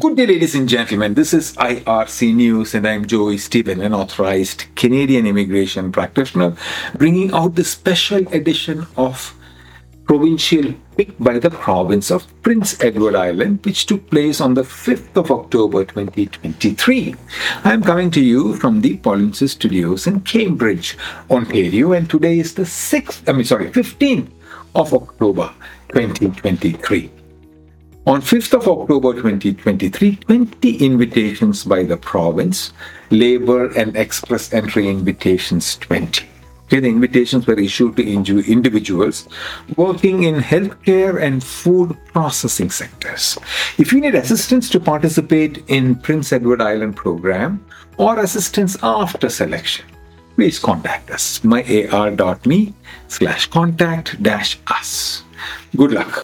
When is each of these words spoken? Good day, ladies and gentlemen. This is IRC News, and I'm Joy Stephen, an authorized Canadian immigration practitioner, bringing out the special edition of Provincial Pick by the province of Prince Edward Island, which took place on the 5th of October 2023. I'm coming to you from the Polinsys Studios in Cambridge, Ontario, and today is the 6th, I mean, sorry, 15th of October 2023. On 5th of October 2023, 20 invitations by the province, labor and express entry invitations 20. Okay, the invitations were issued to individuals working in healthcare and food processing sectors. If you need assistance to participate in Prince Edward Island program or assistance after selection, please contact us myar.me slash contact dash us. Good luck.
Good 0.00 0.16
day, 0.16 0.26
ladies 0.26 0.56
and 0.56 0.68
gentlemen. 0.68 1.14
This 1.14 1.32
is 1.32 1.52
IRC 1.52 2.34
News, 2.34 2.74
and 2.74 2.84
I'm 2.84 3.06
Joy 3.06 3.36
Stephen, 3.36 3.80
an 3.80 3.94
authorized 3.94 4.64
Canadian 4.74 5.24
immigration 5.24 5.92
practitioner, 5.92 6.56
bringing 6.96 7.32
out 7.32 7.54
the 7.54 7.62
special 7.62 8.26
edition 8.34 8.88
of 8.96 9.32
Provincial 10.04 10.74
Pick 10.96 11.16
by 11.20 11.38
the 11.38 11.48
province 11.48 12.10
of 12.10 12.26
Prince 12.42 12.82
Edward 12.82 13.14
Island, 13.14 13.64
which 13.64 13.86
took 13.86 14.10
place 14.10 14.40
on 14.40 14.54
the 14.54 14.64
5th 14.64 15.14
of 15.14 15.30
October 15.30 15.84
2023. 15.84 17.14
I'm 17.62 17.84
coming 17.84 18.10
to 18.10 18.20
you 18.20 18.56
from 18.56 18.80
the 18.80 18.98
Polinsys 18.98 19.50
Studios 19.50 20.08
in 20.08 20.22
Cambridge, 20.22 20.98
Ontario, 21.30 21.92
and 21.92 22.10
today 22.10 22.40
is 22.40 22.54
the 22.54 22.62
6th, 22.62 23.28
I 23.28 23.32
mean, 23.32 23.44
sorry, 23.44 23.70
15th 23.70 24.32
of 24.74 24.92
October 24.92 25.54
2023. 25.92 27.12
On 28.06 28.20
5th 28.20 28.52
of 28.52 28.68
October 28.68 29.14
2023, 29.14 30.16
20 30.16 30.76
invitations 30.84 31.64
by 31.64 31.84
the 31.84 31.96
province, 31.96 32.74
labor 33.08 33.70
and 33.78 33.96
express 33.96 34.52
entry 34.52 34.90
invitations 34.90 35.78
20. 35.78 36.26
Okay, 36.66 36.80
the 36.80 36.88
invitations 36.88 37.46
were 37.46 37.58
issued 37.58 37.96
to 37.96 38.04
individuals 38.04 39.26
working 39.78 40.24
in 40.24 40.34
healthcare 40.34 41.22
and 41.22 41.42
food 41.42 41.96
processing 42.12 42.68
sectors. 42.68 43.38
If 43.78 43.90
you 43.90 44.02
need 44.02 44.14
assistance 44.14 44.68
to 44.70 44.80
participate 44.80 45.64
in 45.68 45.94
Prince 45.94 46.30
Edward 46.30 46.60
Island 46.60 46.96
program 46.96 47.64
or 47.96 48.18
assistance 48.18 48.76
after 48.82 49.30
selection, 49.30 49.86
please 50.36 50.58
contact 50.58 51.10
us 51.10 51.40
myar.me 51.40 52.74
slash 53.08 53.46
contact 53.46 54.22
dash 54.22 54.58
us. 54.66 55.22
Good 55.74 55.92
luck. 55.92 56.22